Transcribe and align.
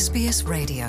SBS 0.00 0.46
Radio 0.46 0.86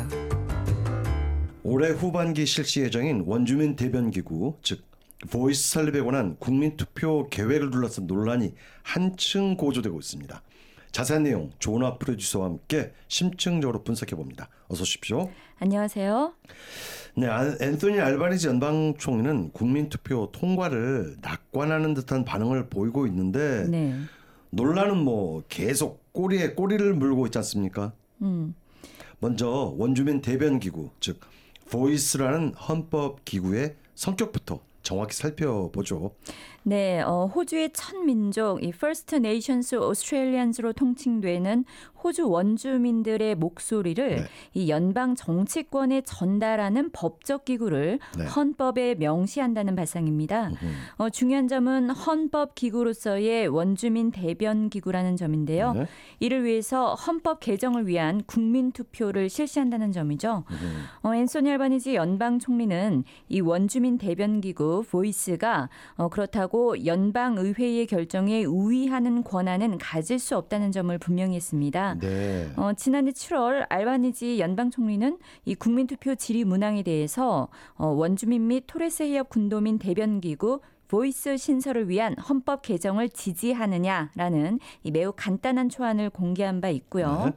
올해 1.64 1.90
후반기 1.90 2.46
실시 2.46 2.80
예정인 2.80 3.26
원주민 3.28 3.76
대변 3.76 4.10
기구 4.10 4.56
즉 4.64 4.86
Voice 5.30 5.70
설립에 5.70 6.00
관한 6.00 6.38
국민 6.40 6.78
투표 6.78 7.28
계획을 7.28 7.72
둘러싼 7.72 8.08
논란이 8.08 8.54
한층 8.84 9.58
고조되고 9.58 10.00
있습니다. 10.00 10.42
자세한 10.94 11.24
내용 11.24 11.52
조나 11.60 11.98
프로듀서와 11.98 12.46
함께 12.46 12.94
심층적으로 13.10 13.84
분석해 13.84 14.16
봅니다. 14.16 14.48
어서 14.70 14.84
오십시오. 14.84 15.30
안녕하세요. 15.60 16.34
네, 17.18 17.28
아- 17.28 17.58
앤소니 17.60 18.00
알바니지 18.00 18.48
연방 18.48 18.94
총리는 18.98 19.52
국민 19.52 19.90
투표 19.90 20.32
통과를 20.32 21.18
낙관하는 21.22 21.96
듯한 21.96 22.24
반응을 22.24 22.70
보이고 22.70 23.06
있는데 23.08 23.68
네. 23.68 23.94
논란은 24.52 24.96
뭐 24.96 25.44
계속 25.50 26.14
꼬리에 26.14 26.54
꼬리를 26.54 26.94
물고 26.94 27.26
있지 27.26 27.38
않습니까? 27.40 27.92
음. 28.22 28.56
먼저 29.22 29.76
원주민 29.78 30.20
대변 30.20 30.60
기구 30.60 30.90
즉 31.00 31.20
보이스라는 31.70 32.56
헌법 32.56 33.24
기구의 33.24 33.76
성격부터 33.94 34.60
정확히 34.82 35.16
살펴보죠. 35.16 36.16
네, 36.64 37.02
어, 37.02 37.26
호주의 37.26 37.72
첫 37.74 37.98
민족, 37.98 38.64
이 38.64 38.68
First 38.68 39.16
Nations 39.16 39.74
Australians로 39.74 40.74
통칭되는 40.74 41.66
호주 42.04 42.30
원주민들의 42.30 43.36
목소리를 43.36 44.16
네. 44.16 44.24
이 44.54 44.70
연방 44.70 45.16
정치권에 45.16 46.02
전달하는 46.02 46.92
법적 46.92 47.46
기구를 47.46 48.00
네. 48.18 48.26
헌법에 48.26 48.96
명시한다는 48.96 49.76
발상입니다. 49.76 50.52
어, 50.98 51.10
중요한 51.10 51.48
점은 51.48 51.90
헌법 51.92 52.56
기구로서의 52.56 53.48
원주민 53.48 54.12
대변 54.12 54.70
기구라는 54.70 55.16
점인데요. 55.16 55.74
네. 55.74 55.86
이를 56.20 56.44
위해서 56.44 56.94
헌법 56.96 57.40
개정을 57.40 57.88
위한 57.88 58.24
국민 58.26 58.72
투표를 58.72 59.30
실시한다는 59.30 59.92
점이죠. 59.92 60.44
어, 61.04 61.14
앤소니 61.14 61.52
알바니지 61.52 61.96
연방 61.96 62.40
총리는 62.40 63.04
이 63.30 63.42
원주민 63.42 63.98
대변 63.98 64.42
기구 64.42 64.84
Voice가 64.90 65.70
어, 65.96 66.10
그렇다고 66.10 66.51
연방 66.86 67.38
의회의 67.38 67.88
결정에 67.88 68.44
우위하는 68.44 69.24
권한은 69.24 69.78
가질 69.78 70.20
수 70.20 70.38
없다는 70.38 70.72
점을 70.72 70.96
분명히 70.98 71.36
했습니다. 71.36 71.96
네. 72.00 72.52
어, 72.56 72.74
지난해 72.74 73.12
7월 73.12 73.66
알바니지 73.70 74.40
연방 74.40 74.70
총리는 74.70 75.18
이 75.46 75.56
국민투표 75.56 76.16
질의 76.16 76.44
문항에 76.44 76.84
대해서 76.84 77.48
어, 77.76 77.88
원주민 77.88 78.48
및 78.48 78.66
토레스 78.68 79.04
해협 79.04 79.30
군도민 79.30 79.80
대변 79.80 80.20
기구 80.20 80.62
Voice 80.92 81.38
신설을 81.38 81.88
위한 81.88 82.18
헌법 82.18 82.64
개정을 82.64 83.08
지지하느냐라는 83.08 84.60
이 84.84 84.92
매우 84.92 85.14
간단한 85.16 85.70
초안을 85.70 86.10
공개한 86.10 86.60
바 86.60 86.68
있고요. 86.68 87.24
네. 87.28 87.32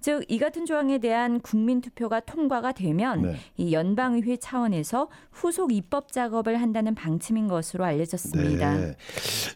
즉 0.00 0.30
이 0.30 0.38
같은 0.38 0.66
조항에 0.66 0.98
대한 0.98 1.40
국민 1.40 1.80
투표가 1.80 2.20
통과가 2.20 2.70
되면 2.70 3.22
네. 3.22 3.36
이 3.56 3.72
연방의회 3.72 4.36
차원에서 4.36 5.08
후속 5.32 5.72
입법 5.72 6.12
작업을 6.12 6.60
한다는 6.60 6.94
방침인 6.94 7.48
것으로 7.48 7.82
알려졌습니다. 7.82 8.76
네. 8.76 8.96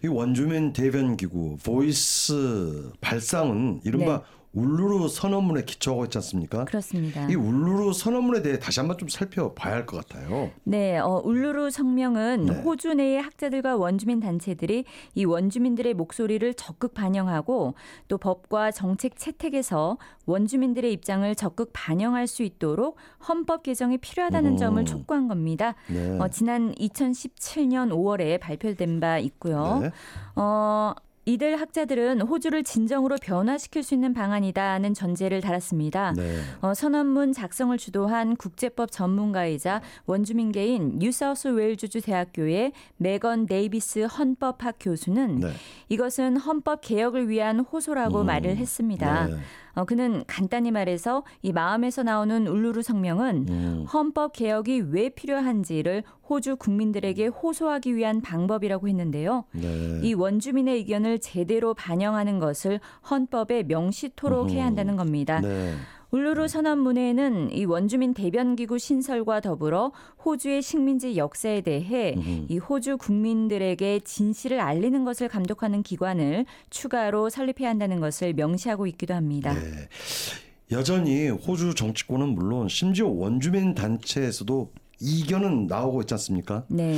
이 0.02 0.08
원주민 0.08 0.72
대변 0.72 1.16
기구 1.16 1.56
Voice 1.64 2.90
발상은 3.00 3.80
이른바 3.84 4.18
네. 4.18 4.22
울루루 4.56 5.08
선언문에 5.08 5.62
기초하고 5.64 6.04
있지 6.04 6.16
않습니까? 6.18 6.64
그렇습니다. 6.64 7.28
이 7.28 7.34
울루루 7.34 7.92
선언문에 7.92 8.40
대해 8.42 8.58
다시 8.58 8.80
한번 8.80 8.96
좀 8.96 9.08
살펴봐야 9.08 9.74
할 9.74 9.86
것 9.86 10.08
같아요. 10.08 10.50
네, 10.64 10.98
어, 10.98 11.20
울루루 11.22 11.70
성명은 11.70 12.46
네. 12.46 12.54
호주 12.62 12.94
내의 12.94 13.20
학자들과 13.20 13.76
원주민 13.76 14.18
단체들이 14.18 14.84
이 15.14 15.24
원주민들의 15.26 15.92
목소리를 15.94 16.54
적극 16.54 16.94
반영하고 16.94 17.74
또 18.08 18.18
법과 18.18 18.70
정책 18.70 19.16
채택에서 19.16 19.98
원주민들의 20.24 20.90
입장을 20.92 21.32
적극 21.34 21.70
반영할 21.74 22.26
수 22.26 22.42
있도록 22.42 22.96
헌법 23.28 23.62
개정이 23.62 23.98
필요하다는 23.98 24.52
음. 24.52 24.56
점을 24.56 24.82
촉구한 24.86 25.28
겁니다. 25.28 25.74
네. 25.88 26.18
어, 26.18 26.28
지난 26.28 26.72
2017년 26.74 27.90
5월에 27.90 28.40
발표된 28.40 29.00
바 29.00 29.18
있고요. 29.18 29.80
네. 29.82 29.90
어, 30.34 30.94
이들 31.26 31.60
학자들은 31.60 32.20
호주를 32.20 32.62
진정으로 32.62 33.16
변화시킬 33.20 33.82
수 33.82 33.94
있는 33.94 34.14
방안이다는 34.14 34.94
전제를 34.94 35.40
달았습니다. 35.40 36.12
네. 36.16 36.38
어, 36.60 36.72
선언문 36.72 37.32
작성을 37.32 37.76
주도한 37.76 38.36
국제법 38.36 38.92
전문가이자 38.92 39.82
원주민계인 40.06 41.00
뉴사우스 41.00 41.48
웨일주주 41.48 42.00
대학교의 42.02 42.72
메건 42.96 43.46
데이비스 43.46 44.04
헌법학 44.04 44.76
교수는 44.78 45.40
네. 45.40 45.52
이것은 45.88 46.36
헌법 46.36 46.80
개혁을 46.80 47.28
위한 47.28 47.58
호소라고 47.58 48.20
음. 48.20 48.26
말을 48.26 48.56
했습니다. 48.56 49.26
네. 49.26 49.36
어, 49.76 49.84
그는 49.84 50.24
간단히 50.26 50.70
말해서 50.70 51.22
이 51.42 51.52
마음에서 51.52 52.02
나오는 52.02 52.46
울루루 52.46 52.82
성명은 52.82 53.46
음. 53.48 53.84
헌법 53.92 54.32
개혁이 54.32 54.84
왜 54.90 55.10
필요한지를 55.10 56.02
호주 56.28 56.56
국민들에게 56.56 57.26
호소하기 57.26 57.94
위한 57.94 58.22
방법이라고 58.22 58.88
했는데요. 58.88 59.44
네. 59.52 60.00
이 60.02 60.14
원주민의 60.14 60.76
의견을 60.76 61.20
제대로 61.20 61.74
반영하는 61.74 62.38
것을 62.38 62.80
헌법에 63.08 63.64
명시토록 63.64 64.50
해야 64.50 64.64
한다는 64.64 64.96
겁니다. 64.96 65.40
네. 65.40 65.74
울루루 66.10 66.48
선언문에는 66.48 67.52
이 67.52 67.64
원주민 67.64 68.14
대변기구 68.14 68.78
신설과 68.78 69.40
더불어 69.40 69.92
호주의 70.24 70.62
식민지 70.62 71.16
역사에 71.16 71.60
대해 71.60 72.14
이 72.48 72.58
호주 72.58 72.98
국민들에게 72.98 74.00
진실을 74.00 74.60
알리는 74.60 75.04
것을 75.04 75.28
감독하는 75.28 75.82
기관을 75.82 76.46
추가로 76.70 77.30
설립해야 77.30 77.70
한다는 77.70 78.00
것을 78.00 78.34
명시하고 78.34 78.86
있기도 78.86 79.14
합니다. 79.14 79.52
네. 79.54 79.88
여전히 80.72 81.28
호주 81.28 81.74
정치권은 81.74 82.30
물론 82.30 82.68
심지어 82.68 83.06
원주민 83.08 83.74
단체에서도 83.74 84.72
이견은 85.00 85.66
나오고 85.66 86.02
있지 86.02 86.14
않습니까? 86.14 86.64
네. 86.68 86.96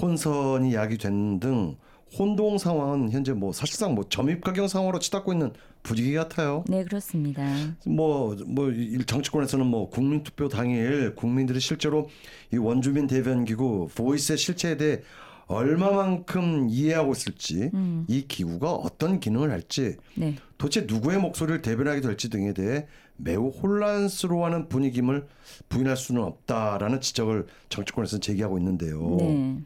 혼선이 0.00 0.74
야기된 0.74 1.40
등 1.40 1.76
혼동 2.18 2.58
상황은 2.58 3.10
현재 3.10 3.32
뭐 3.32 3.52
사실상 3.52 3.94
뭐 3.94 4.04
점입 4.08 4.42
가경 4.42 4.68
상황으로 4.68 4.98
치닫고 4.98 5.32
있는 5.32 5.52
분위기 5.82 6.14
같아요. 6.14 6.64
네, 6.68 6.84
그렇습니다. 6.84 7.42
뭐, 7.86 8.36
뭐, 8.46 8.70
이 8.70 8.98
정치권에서는 9.06 9.64
뭐 9.66 9.88
국민 9.88 10.22
투표 10.24 10.48
당일 10.48 11.14
국민들이 11.14 11.60
실제로 11.60 12.08
이 12.52 12.56
원주민 12.56 13.06
대변 13.06 13.44
기구 13.44 13.88
보이스의 13.94 14.38
실체에 14.38 14.76
대해 14.76 15.02
얼마만큼 15.46 16.68
이해하고 16.68 17.12
있을지 17.12 17.70
이 18.08 18.26
기구가 18.26 18.72
어떤 18.72 19.20
기능을 19.20 19.52
할지 19.52 19.96
네. 20.16 20.34
도대체 20.58 20.86
누구의 20.88 21.18
목소리를 21.18 21.62
대변하게 21.62 22.00
될지 22.00 22.30
등에 22.30 22.52
대해 22.52 22.86
매우 23.16 23.50
혼란스러워하는 23.50 24.68
분위기임을 24.68 25.26
부인할 25.68 25.96
수는 25.96 26.22
없다라는 26.22 27.00
지적을 27.00 27.46
정치권에서는 27.68 28.20
제기하고 28.20 28.58
있는데요. 28.58 29.16
네. 29.20 29.58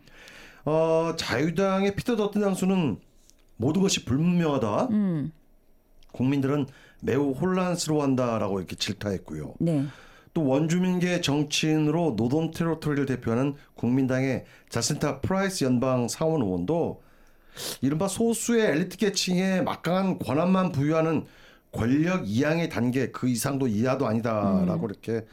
어, 0.65 1.15
자유당의 1.16 1.97
피터 1.97 2.16
더튼 2.16 2.41
당수는 2.41 2.98
모든 3.56 3.82
것이 3.82 4.04
불분명하다. 4.04 4.88
음. 4.91 5.32
국민들은 6.12 6.66
매우 7.03 7.32
혼란스러워한다라고 7.32 8.59
이렇게 8.59 8.76
질타했고요. 8.76 9.54
네. 9.60 9.84
또 10.32 10.47
원주민계 10.47 11.21
정치인으로 11.22 12.15
노던 12.16 12.50
테리토리를 12.50 13.06
대표하는 13.06 13.54
국민당의 13.75 14.44
자센타 14.69 15.21
프라이스 15.21 15.65
연방 15.65 16.09
상원 16.09 16.43
의원도 16.43 17.03
이른바 17.81 18.06
소수의 18.06 18.66
엘리트 18.66 18.97
계층에 18.97 19.62
막강한 19.62 20.19
권한만 20.19 20.72
부여하는 20.72 21.25
권력 21.72 22.28
이양의 22.28 22.69
단계 22.69 23.10
그 23.10 23.28
이상도 23.28 23.66
이하도 23.66 24.06
아니다라고 24.06 24.87
이렇게 24.87 25.25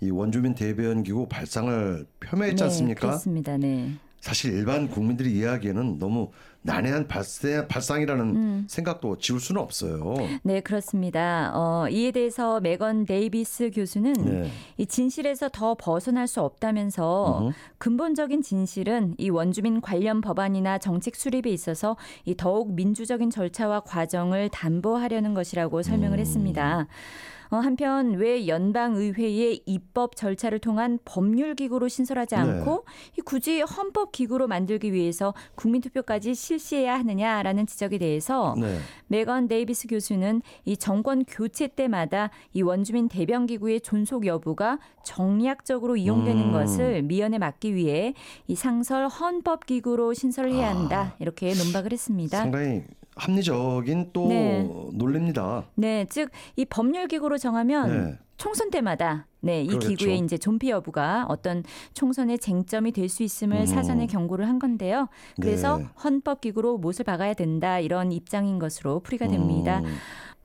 이 0.00 0.10
원주민 0.10 0.54
대변 0.54 1.02
기구 1.02 1.28
발상을 1.28 2.06
폄훼했지 2.20 2.56
네, 2.56 2.64
않습니까? 2.64 3.00
그렇습니다. 3.00 3.56
네. 3.56 3.92
사실 4.20 4.52
일반 4.52 4.88
국민들이 4.88 5.32
이해하기에는 5.32 5.98
너무 5.98 6.30
난해한 6.62 7.08
발상, 7.08 7.66
발상이라는 7.68 8.36
음. 8.36 8.64
생각도 8.68 9.18
지울 9.18 9.40
수는 9.40 9.60
없어요. 9.62 10.14
네, 10.42 10.60
그렇습니다. 10.60 11.52
어, 11.54 11.88
이에 11.88 12.10
대해서 12.10 12.60
메건 12.60 13.06
데이비스 13.06 13.70
교수는 13.70 14.12
네. 14.12 14.50
이 14.76 14.86
진실에서 14.86 15.48
더 15.50 15.74
벗어날 15.74 16.26
수 16.26 16.42
없다면서 16.42 17.52
근본적인 17.78 18.42
진실은 18.42 19.14
이 19.16 19.30
원주민 19.30 19.80
관련 19.80 20.20
법안이나 20.20 20.78
정책 20.78 21.16
수립에 21.16 21.50
있어서 21.50 21.96
이 22.24 22.34
더욱 22.36 22.74
민주적인 22.74 23.30
절차와 23.30 23.80
과정을 23.80 24.50
담보하려는 24.50 25.32
것이라고 25.32 25.82
설명을 25.82 26.18
음. 26.18 26.20
했습니다. 26.20 26.86
어, 27.50 27.56
한편 27.56 28.12
왜 28.12 28.46
연방의회의 28.46 29.62
입법 29.66 30.14
절차를 30.14 30.60
통한 30.60 31.00
법률 31.04 31.56
기구로 31.56 31.88
신설하지 31.88 32.36
네. 32.36 32.40
않고 32.40 32.84
이 33.18 33.22
굳이 33.22 33.60
헌법 33.60 34.12
기구로 34.12 34.46
만들기 34.46 34.92
위해서 34.92 35.34
국민투표까지 35.56 36.34
실시해야 36.50 36.98
하느냐라는 36.98 37.66
지적에 37.66 37.98
대해서 37.98 38.54
네. 38.58 38.78
메건 39.06 39.46
데이비스 39.46 39.86
교수는 39.86 40.42
이 40.64 40.76
정권 40.76 41.24
교체 41.24 41.68
때마다 41.68 42.30
이 42.52 42.62
원주민 42.62 43.08
대변 43.08 43.46
기구의 43.46 43.80
존속 43.80 44.26
여부가 44.26 44.78
정략적으로 45.04 45.96
이용되는 45.96 46.48
음. 46.48 46.52
것을 46.52 47.02
미연에 47.02 47.38
막기 47.38 47.74
위해 47.74 48.14
이 48.48 48.56
상설 48.56 49.08
헌법 49.08 49.66
기구로 49.66 50.12
신설을 50.14 50.52
해야 50.52 50.70
한다 50.70 51.14
이렇게 51.20 51.54
논박을 51.54 51.92
했습니다. 51.92 52.38
상당히 52.38 52.82
합리적인 53.20 54.10
또 54.12 54.28
네. 54.28 54.68
논리입니다. 54.92 55.64
네, 55.74 56.06
즉 56.06 56.30
이 56.56 56.64
법률 56.64 57.06
기구로 57.08 57.38
정하면 57.38 58.04
네. 58.10 58.18
총선 58.36 58.70
때마다 58.70 59.26
네, 59.40 59.62
이 59.62 59.68
그렇죠. 59.68 59.88
기구의 59.88 60.18
이제 60.18 60.38
존폐 60.38 60.70
여부가 60.70 61.26
어떤 61.28 61.62
총선의 61.94 62.38
쟁점이 62.38 62.92
될 62.92 63.08
수 63.08 63.22
있음을 63.22 63.58
음. 63.60 63.66
사전에 63.66 64.06
경고를 64.06 64.48
한 64.48 64.58
건데요. 64.58 65.08
그래서 65.40 65.78
네. 65.78 65.86
헌법 66.02 66.40
기구로 66.40 66.78
못을 66.78 67.04
박아야 67.04 67.34
된다 67.34 67.78
이런 67.78 68.12
입장인 68.12 68.58
것으로 68.58 69.00
풀이가 69.00 69.28
됩니다. 69.28 69.80
음, 69.84 69.96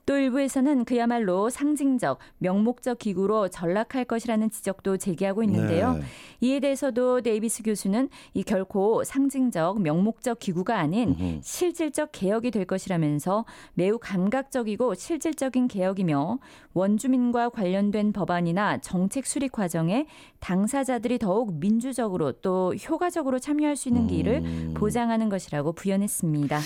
또 0.05 0.17
일부에서는 0.17 0.85
그야말로 0.85 1.49
상징적, 1.49 2.19
명목적 2.37 2.99
기구로 2.99 3.47
전락할 3.47 4.05
것이라는 4.05 4.49
지적도 4.51 4.97
제기하고 4.97 5.43
있는데요. 5.43 5.93
네. 5.93 6.01
이에 6.41 6.59
대해서도 6.59 7.21
데이비스 7.21 7.63
교수는 7.63 8.09
이 8.33 8.43
결코 8.43 9.03
상징적, 9.03 9.81
명목적 9.81 10.39
기구가 10.39 10.77
아닌 10.77 11.15
음흠. 11.19 11.39
실질적 11.41 12.09
개혁이 12.11 12.51
될 12.51 12.65
것이라면서 12.65 13.45
매우 13.73 13.97
감각적이고 13.99 14.93
실질적인 14.93 15.67
개혁이며 15.67 16.39
원주민과 16.73 17.49
관련된 17.49 18.11
법안이나 18.13 18.77
정책 18.79 19.25
수립 19.25 19.51
과정에 19.51 20.05
당사자들이 20.39 21.17
더욱 21.17 21.55
민주적으로 21.55 22.31
또 22.33 22.75
효과적으로 22.75 23.39
참여할 23.39 23.75
수 23.75 23.89
있는 23.89 24.07
길을 24.07 24.41
음. 24.43 24.73
보장하는 24.75 25.29
것이라고 25.29 25.73
부연했습니다. 25.73 26.59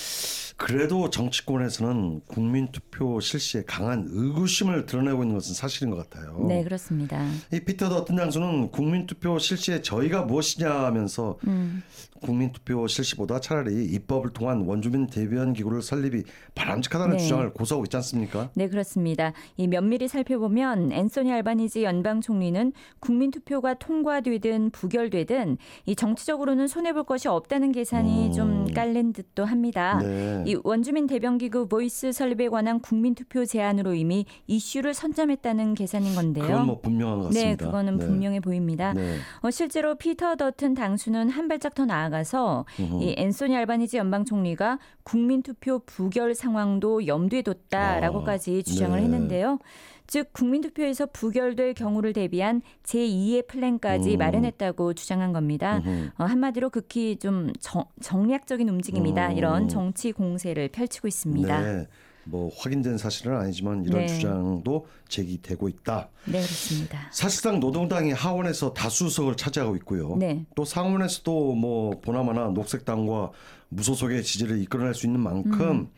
그래도 0.60 1.10
정치권에서는 1.10 2.22
국민투표 2.28 3.22
실시에 3.22 3.64
강한 3.66 4.06
의구심을 4.10 4.86
드러내고 4.86 5.24
있는 5.24 5.36
것은 5.36 5.56
사실인 5.56 5.90
것 5.90 6.10
같아요. 6.10 6.46
네, 6.50 6.64
그렇습니다. 6.66 7.26
이 7.54 7.62
피터 7.62 7.88
더튼 7.88 8.18
장수는 8.18 8.70
국민투표 8.70 9.40
실시의 9.40 9.82
저희가 9.82 10.24
무엇이냐 10.24 10.70
하면서 10.70 11.38
음, 11.48 11.82
국민투표 12.22 12.88
실시보다 12.88 13.40
차라리 13.40 13.86
입법을 13.86 14.32
통한 14.32 14.66
원주민 14.66 15.08
대변 15.08 15.54
기구를 15.54 15.82
설립이 15.82 16.24
바람직하다는 16.56 17.16
네. 17.16 17.24
주장을 17.24 17.54
고수하고 17.54 17.86
있지 17.86 17.96
않습니까? 17.96 18.50
네, 18.54 18.68
그렇습니다. 18.68 19.32
이 19.56 19.68
면밀히 19.68 20.10
살펴보면 20.10 20.92
앤소니 20.92 21.32
알바니지 21.32 21.84
연방 21.84 22.20
총리는 22.20 22.74
국민 23.00 23.32
투표가 23.32 23.76
통과되든 23.76 24.72
부결되든 24.72 25.58
이 25.86 25.96
정치적으로는 25.96 26.68
손해 26.68 26.92
볼 26.92 27.06
것이 27.06 27.30
없다는 27.30 27.72
계산이 27.72 28.28
음. 28.28 28.32
좀 28.34 28.74
깔린 28.74 29.14
듯도 29.14 29.46
합니다. 29.46 30.00
네. 30.02 30.44
이 30.50 30.58
원주민 30.64 31.06
대변기구 31.06 31.68
Voice 31.68 32.12
설립에 32.12 32.50
관한 32.50 32.80
국민 32.80 33.14
투표 33.14 33.46
제안으로 33.46 33.94
이미 33.94 34.26
이슈를 34.48 34.96
선점했다는 34.96 35.76
계산인 35.76 36.16
건데요. 36.16 36.48
그건 36.48 36.66
뭐 36.66 36.82
분명한 36.82 37.18
것 37.20 37.24
같습니다. 37.26 37.50
네, 37.50 37.56
그거는 37.56 37.98
네. 37.98 38.06
분명해 38.06 38.40
보입니다. 38.40 38.94
네. 38.94 39.18
어, 39.42 39.52
실제로 39.52 39.94
피터 39.94 40.38
더튼 40.38 40.74
당수는 40.74 41.30
한 41.30 41.48
발짝 41.48 41.76
더 41.76 41.86
나아가서 41.86 42.66
음흠. 42.80 43.04
이 43.04 43.16
앤소니 43.20 43.56
알바니지 43.56 43.98
연방 43.98 44.26
총리가 44.26 44.80
국민 45.04 45.44
투표 45.44 45.80
부결 45.86 46.34
상황도 46.34 47.06
염두에 47.06 47.44
뒀다라고까지 47.44 48.64
주장을 48.64 48.98
네. 48.98 49.04
했는데요. 49.04 49.60
즉 50.10 50.34
국민 50.34 50.62
투표에서 50.62 51.06
부결될 51.06 51.76
경우를 51.76 52.14
대비한 52.14 52.62
제2의 52.84 53.48
플랜까지 53.48 54.14
음. 54.14 54.18
마련했다고 54.18 54.96
주장한 54.96 55.34
겁니다. 55.34 55.82
어, 56.18 56.24
한마디로 56.24 56.72
극히 56.72 57.18
좀 57.18 57.54
정, 57.60 57.86
정략적인 58.02 58.68
움직임이다. 58.68 59.30
음. 59.30 59.38
이런 59.38 59.68
정치 59.70 60.12
공세를 60.12 60.70
펼치고 60.70 61.08
있습니다. 61.08 61.62
네, 61.62 61.74
네. 61.74 61.88
뭐 62.24 62.52
확인된 62.58 62.98
사실은 62.98 63.38
아니지만 63.38 63.86
이런 63.86 64.02
네. 64.02 64.08
주장도 64.08 64.88
제기되고 65.08 65.70
있다. 65.70 66.10
그렇습니다. 66.26 67.10
사실상 67.12 67.60
노동당이 67.60 68.12
하원에서 68.12 68.74
다수석을 68.74 69.36
차지하고 69.36 69.76
있고요. 69.78 70.16
네. 70.18 70.46
또 70.56 70.66
상원에서도 70.66 71.56
뭐 71.56 72.00
보나마나 72.02 72.50
녹색당과 72.50 73.32
무소속의 73.70 74.24
지지를 74.24 74.60
이끌어낼 74.62 74.94
수 74.94 75.06
있는 75.06 75.20
만큼 75.22 75.62
음. 75.62 75.90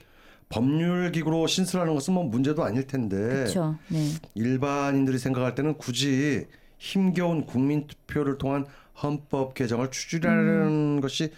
법률 0.51 1.11
기구로 1.11 1.47
신설하는 1.47 1.93
것은 1.93 2.13
뭐 2.13 2.23
문제도 2.23 2.63
아닐 2.63 2.85
텐데 2.85 3.17
그렇죠. 3.17 3.77
네. 3.87 4.09
일반인들이 4.35 5.17
생각할 5.17 5.55
때는 5.55 5.77
굳이 5.77 6.47
힘겨운 6.77 7.45
국민 7.45 7.87
투표를 7.87 8.37
통한 8.37 8.65
헌법 9.01 9.53
개정을 9.53 9.91
추진하는 9.91 10.97
음. 10.97 11.01
것이 11.01 11.31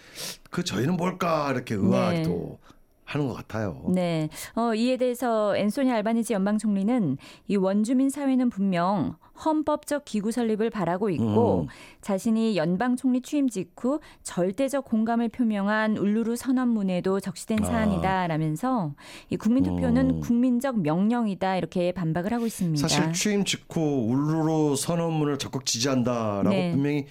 그 0.50 0.64
저희는 0.64 0.96
뭘까 0.96 1.50
이렇게 1.52 1.74
의아하기도 1.74 2.58
하는 3.04 3.28
것 3.28 3.34
같아요. 3.34 3.82
네. 3.88 4.28
어, 4.54 4.74
이에 4.74 4.96
대해서 4.96 5.56
앤소니 5.56 5.90
알바니지 5.92 6.32
연방 6.32 6.58
총리는 6.58 7.18
이 7.48 7.56
원주민 7.56 8.10
사회는 8.10 8.50
분명 8.50 9.16
헌법적 9.44 10.04
기구 10.04 10.32
설립을 10.32 10.70
바라고 10.70 11.10
있고 11.10 11.62
음. 11.62 11.66
자신이 12.00 12.56
연방 12.56 12.96
총리 12.96 13.20
취임 13.20 13.48
직후 13.48 14.00
절대적 14.22 14.84
공감을 14.84 15.28
표명한 15.28 15.96
울루루 15.96 16.36
선언문에도 16.36 17.20
적시된 17.20 17.62
아. 17.62 17.66
사안이다라면서 17.66 18.94
이 19.30 19.36
국민 19.36 19.64
투표는 19.64 20.10
음. 20.10 20.20
국민적 20.20 20.80
명령이다 20.80 21.56
이렇게 21.56 21.92
반박을 21.92 22.32
하고 22.32 22.46
있습니다. 22.46 22.86
사실 22.86 23.12
취임 23.12 23.44
직후 23.44 23.80
울루루 23.80 24.76
선언문을 24.76 25.38
적극 25.38 25.66
지지한다라고 25.66 26.50
네. 26.50 26.70
분명히 26.72 27.06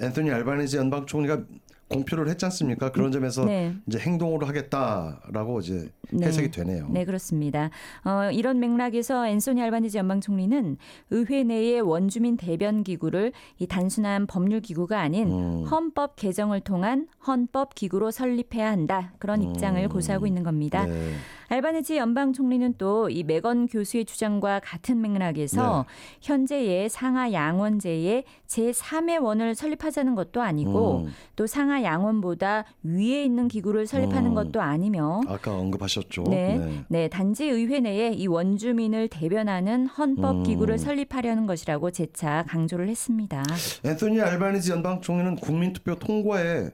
앤토니 0.00 0.30
알바니지 0.30 0.76
연방 0.76 1.06
총리가 1.06 1.42
공표를 1.90 2.28
했지 2.28 2.44
않습니까? 2.46 2.92
그런 2.92 3.12
점에서 3.12 3.44
네. 3.44 3.74
이제 3.86 3.98
행동으로 3.98 4.46
하겠다라고 4.46 5.60
이제 5.60 5.88
네. 6.12 6.26
해석이 6.26 6.50
되네요. 6.50 6.88
네, 6.88 7.04
그렇습니다. 7.04 7.70
어, 8.04 8.30
이런 8.32 8.60
맥락에서 8.60 9.26
앤소니 9.26 9.60
알바니지 9.60 9.98
연방 9.98 10.20
총리는 10.20 10.76
의회 11.10 11.42
내의 11.42 11.80
원주민 11.80 12.36
대변 12.36 12.84
기구를 12.84 13.32
이 13.58 13.66
단순한 13.66 14.26
법률 14.26 14.60
기구가 14.60 15.00
아닌 15.00 15.30
음. 15.30 15.64
헌법 15.64 16.16
개정을 16.16 16.60
통한 16.60 17.08
헌법 17.26 17.74
기구로 17.74 18.10
설립해야 18.10 18.70
한다. 18.70 19.12
그런 19.18 19.42
입장을 19.42 19.86
고수하고 19.88 20.26
있는 20.26 20.42
겁니다. 20.42 20.84
음. 20.84 20.90
네. 20.90 21.14
알바니지 21.50 21.96
연방 21.96 22.32
총리는 22.32 22.74
또이 22.78 23.24
메건 23.24 23.66
교수의 23.66 24.04
주장과 24.04 24.60
같은 24.60 25.00
맥락에서 25.00 25.84
네. 25.88 25.94
현재의 26.22 26.88
상하 26.88 27.32
양원제의 27.32 28.22
제3의 28.46 29.20
원을 29.20 29.56
설립하자는 29.56 30.14
것도 30.14 30.42
아니고 30.42 30.98
음. 31.06 31.12
또 31.34 31.48
상하 31.48 31.82
양원보다 31.82 32.64
위에 32.84 33.24
있는 33.24 33.48
기구를 33.48 33.88
설립하는 33.88 34.30
음. 34.30 34.34
것도 34.34 34.60
아니며 34.60 35.22
아까 35.26 35.52
언급하셨죠. 35.56 36.22
네. 36.30 36.84
네, 36.86 37.08
단지 37.08 37.46
의회 37.46 37.80
내에 37.80 38.12
이 38.12 38.28
원주민을 38.28 39.08
대변하는 39.08 39.86
헌법 39.86 40.36
음. 40.36 40.42
기구를 40.44 40.78
설립하려는 40.78 41.46
것이라고 41.48 41.90
재차 41.90 42.44
강조를 42.46 42.86
했습니다. 42.88 43.42
앤토니 43.84 44.20
알바니지 44.20 44.70
연방 44.70 45.00
총리는 45.00 45.34
국민투표 45.34 45.96
통과에 45.96 46.70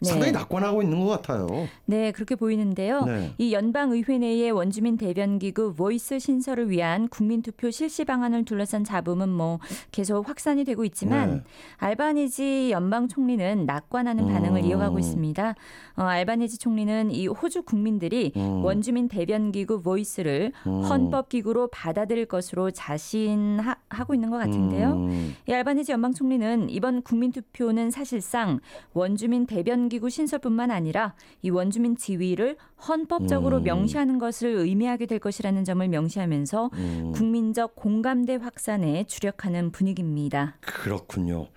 네. 0.00 0.10
상당히 0.10 0.32
낙관하고 0.32 0.82
있는 0.82 1.00
것 1.00 1.06
같아요. 1.06 1.46
네, 1.86 2.12
그렇게 2.12 2.34
보이는데요. 2.34 3.04
네. 3.04 3.32
이 3.38 3.54
연방 3.54 3.92
의회 3.92 4.18
내의 4.18 4.50
원주민 4.50 4.98
대변 4.98 5.38
기구 5.38 5.74
Voice 5.74 6.18
신설을 6.18 6.68
위한 6.68 7.08
국민 7.08 7.40
투표 7.40 7.70
실시 7.70 8.04
방안을 8.04 8.44
둘러싼 8.44 8.84
잡음은 8.84 9.30
뭐 9.30 9.58
계속 9.92 10.28
확산이 10.28 10.64
되고 10.64 10.84
있지만 10.84 11.30
네. 11.30 11.42
알바니지 11.78 12.70
연방 12.72 13.08
총리는 13.08 13.64
낙관하는 13.64 14.26
반응을 14.26 14.62
음. 14.62 14.66
이어가고 14.66 14.98
있습니다. 14.98 15.54
어, 15.96 16.02
알바니지 16.02 16.58
총리는 16.58 17.10
이 17.10 17.26
호주 17.26 17.62
국민들이 17.62 18.32
음. 18.36 18.62
원주민 18.64 19.08
대변 19.08 19.50
기구 19.50 19.80
Voice를 19.80 20.52
음. 20.66 20.82
헌법 20.82 21.30
기구로 21.30 21.68
받아들일 21.68 22.26
것으로 22.26 22.70
자신하고 22.70 24.12
있는 24.14 24.28
것 24.28 24.36
같은데요. 24.36 24.92
음. 24.92 25.36
이 25.48 25.52
알바니지 25.52 25.92
연방 25.92 26.12
총리는 26.12 26.68
이번 26.68 27.00
국민 27.00 27.32
투표는 27.32 27.90
사실상 27.90 28.60
원주민 28.92 29.46
대변 29.46 29.85
기구 29.88 30.08
신설뿐만 30.08 30.70
아니라 30.70 31.14
이 31.42 31.50
원주민 31.50 31.96
지위를 31.96 32.56
헌법적으로 32.88 33.58
음. 33.58 33.62
명시하는 33.64 34.18
것을 34.18 34.48
의미하게 34.48 35.06
될 35.06 35.18
것이라는 35.18 35.64
점을 35.64 35.86
명시하면서 35.86 36.70
음. 36.74 37.12
국민적 37.14 37.74
공감대 37.76 38.36
확산에 38.36 39.04
주력하는 39.04 39.72
분위기입니다. 39.72 40.56
그렇군요. 40.60 41.48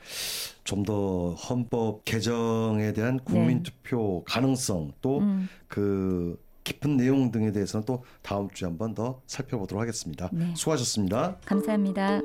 좀 0.64 0.80
더 0.84 1.34
헌법 1.34 2.06
개정에 2.06 2.94
대한 2.94 3.20
국민 3.20 3.64
투표 3.64 4.24
가능성 4.24 4.94
또 5.02 5.20
네. 5.20 5.26
음. 5.26 5.50
그 5.68 6.40
깊은 6.64 6.98
내용 6.98 7.32
등에 7.32 7.52
대해서는 7.52 7.86
또 7.86 8.04
다음 8.22 8.50
주에 8.52 8.68
한번 8.68 8.94
더 8.94 9.22
살펴보도록 9.28 9.82
하겠습니다. 9.82 10.30
네. 10.32 10.54
수고하셨습니다. 10.56 11.38
감사합니다. 11.46 12.22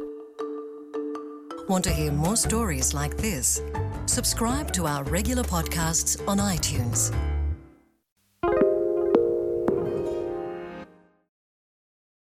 subscribe 4.06 4.72
to 4.72 4.86
our 4.86 5.04
regular 5.04 5.42
podcasts 5.42 6.16
on 6.28 6.38
iTunes. 6.38 7.12